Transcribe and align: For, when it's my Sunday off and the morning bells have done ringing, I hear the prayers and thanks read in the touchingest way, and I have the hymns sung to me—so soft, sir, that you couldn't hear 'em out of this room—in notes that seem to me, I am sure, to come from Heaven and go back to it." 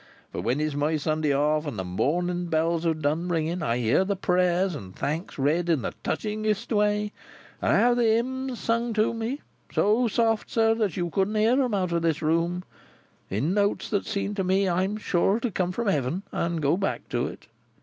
For, 0.31 0.41
when 0.41 0.59
it's 0.59 0.73
my 0.73 0.97
Sunday 0.97 1.31
off 1.31 1.67
and 1.67 1.77
the 1.77 1.83
morning 1.83 2.45
bells 2.47 2.85
have 2.85 3.03
done 3.03 3.27
ringing, 3.27 3.61
I 3.61 3.77
hear 3.77 4.03
the 4.03 4.15
prayers 4.15 4.73
and 4.73 4.95
thanks 4.95 5.37
read 5.37 5.69
in 5.69 5.83
the 5.83 5.93
touchingest 6.03 6.71
way, 6.73 7.11
and 7.61 7.71
I 7.71 7.77
have 7.77 7.97
the 7.97 8.03
hymns 8.05 8.59
sung 8.59 8.93
to 8.93 9.13
me—so 9.13 10.07
soft, 10.07 10.49
sir, 10.49 10.73
that 10.73 10.97
you 10.97 11.11
couldn't 11.11 11.35
hear 11.35 11.61
'em 11.61 11.75
out 11.75 11.91
of 11.91 12.01
this 12.01 12.23
room—in 12.23 13.53
notes 13.53 13.91
that 13.91 14.07
seem 14.07 14.33
to 14.33 14.43
me, 14.43 14.67
I 14.67 14.81
am 14.81 14.97
sure, 14.97 15.39
to 15.39 15.51
come 15.51 15.71
from 15.71 15.87
Heaven 15.87 16.23
and 16.31 16.63
go 16.63 16.77
back 16.77 17.07
to 17.09 17.27
it." 17.27 17.45